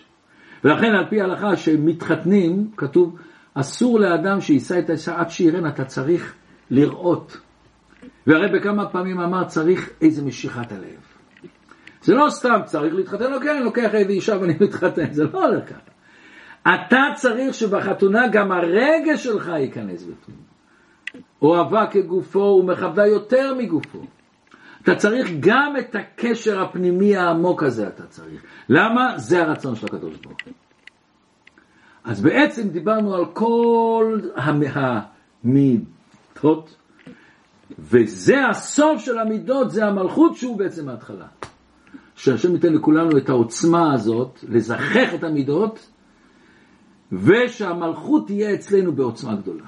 [0.64, 3.18] ולכן על פי ההלכה שמתחתנים, כתוב,
[3.54, 6.34] אסור לאדם שיישא את האישה עד שירן, אתה צריך
[6.72, 7.38] לראות.
[8.28, 11.12] והרי בכמה פעמים אמר צריך איזה משיכת הלב.
[12.02, 15.70] זה לא סתם צריך להתחתן, אוקיי, אני לוקח איזה אישה ואני מתחתן, זה לא הולך
[15.70, 15.92] ככה.
[16.62, 20.52] אתה צריך שבחתונה גם הרגש שלך ייכנס בפנים.
[21.42, 24.00] אוהבה כגופו ומכבדה יותר מגופו.
[24.84, 28.44] אתה צריך גם את הקשר הפנימי העמוק הזה, אתה צריך.
[28.70, 29.14] למה?
[29.18, 30.54] זה הרצון של הקדוש ברוך הוא.
[32.04, 34.20] אז בעצם דיברנו על כל
[35.44, 36.76] המידות,
[37.80, 41.28] וזה הסוף של המידות, זה המלכות שהוא בעצם ההתחלה.
[42.16, 45.90] שהשם ייתן לכולנו את העוצמה הזאת, לזכח את המידות,
[47.12, 49.66] ושהמלכות תהיה אצלנו בעוצמה גדולה.